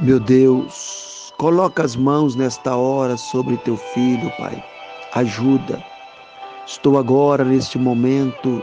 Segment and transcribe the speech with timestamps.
[0.00, 4.62] Meu Deus, coloca as mãos nesta hora sobre teu filho, Pai.
[5.14, 5.82] Ajuda.
[6.64, 8.62] Estou agora neste momento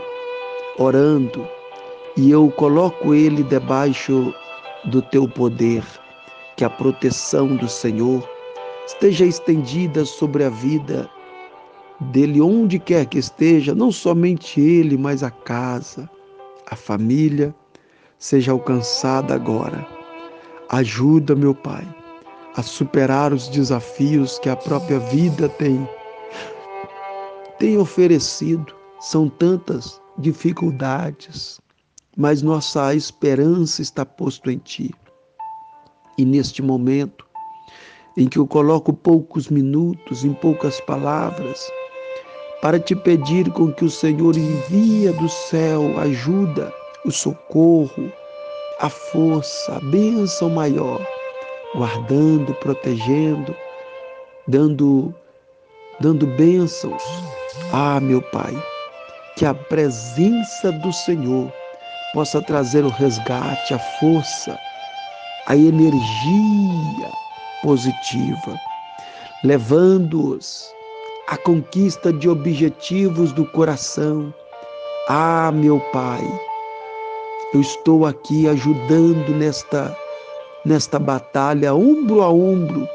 [0.78, 1.46] orando
[2.16, 4.32] e eu coloco ele debaixo
[4.86, 5.84] do teu poder.
[6.56, 8.26] Que a proteção do Senhor
[8.86, 11.06] esteja estendida sobre a vida
[12.00, 16.08] dele, onde quer que esteja, não somente ele, mas a casa,
[16.66, 17.54] a família,
[18.18, 19.95] seja alcançada agora
[20.68, 21.86] Ajuda, meu Pai,
[22.56, 25.88] a superar os desafios que a própria vida tem,
[27.56, 28.74] tem oferecido.
[28.98, 31.60] São tantas dificuldades,
[32.16, 34.92] mas nossa esperança está posto em Ti.
[36.18, 37.24] E neste momento,
[38.16, 41.70] em que eu coloco poucos minutos, em poucas palavras,
[42.60, 46.72] para te pedir com que o Senhor envia do céu ajuda,
[47.04, 48.10] o socorro,
[48.80, 51.00] a força, a bênção maior,
[51.74, 53.56] guardando, protegendo,
[54.46, 55.14] dando,
[56.00, 57.02] dando bênçãos.
[57.72, 58.54] Ah, meu Pai,
[59.36, 61.50] que a presença do Senhor
[62.12, 64.58] possa trazer o resgate, a força,
[65.46, 67.10] a energia
[67.62, 68.60] positiva,
[69.42, 70.70] levando-os
[71.28, 74.32] à conquista de objetivos do coração.
[75.08, 76.22] Ah, meu Pai,
[77.54, 79.96] eu estou aqui ajudando nesta
[80.64, 82.88] nesta batalha ombro a ombro,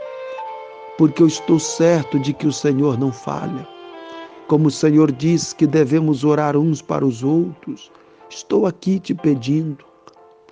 [0.97, 3.65] porque eu estou certo de que o Senhor não falha.
[4.49, 7.89] Como o Senhor diz que devemos orar uns para os outros,
[8.29, 9.85] estou aqui te pedindo,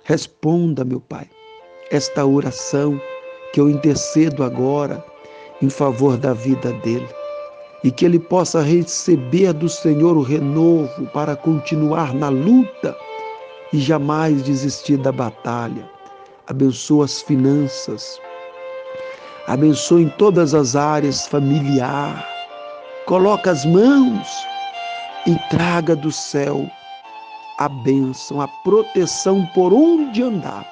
[0.02, 1.28] responda, meu Pai,
[1.90, 2.98] esta oração
[3.52, 5.04] que eu intercedo agora
[5.60, 7.08] em favor da vida dele
[7.84, 12.96] e que ele possa receber do Senhor o renovo para continuar na luta
[13.72, 15.88] e jamais desistir da batalha.
[16.46, 18.20] Abençoa as finanças.
[19.46, 22.26] Abençoa em todas as áreas familiar.
[23.06, 24.28] Coloca as mãos
[25.26, 26.68] e traga do céu
[27.58, 30.66] a bênção, a proteção por onde andar.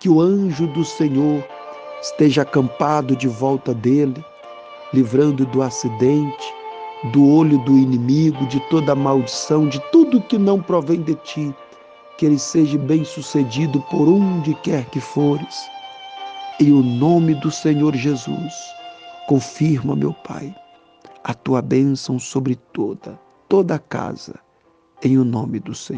[0.00, 1.42] Que o anjo do Senhor
[2.02, 4.24] esteja acampado de volta dele,
[4.92, 6.54] livrando do acidente,
[7.12, 11.54] do olho do inimigo, de toda maldição, de tudo que não provém de ti
[12.18, 15.70] que ele seja bem sucedido por onde quer que fores.
[16.60, 18.52] Em o nome do Senhor Jesus,
[19.28, 20.52] confirma, meu Pai,
[21.22, 23.18] a tua bênção sobre toda,
[23.48, 24.34] toda a casa,
[25.00, 25.96] em o nome do Senhor.